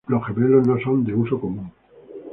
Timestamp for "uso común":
1.13-1.71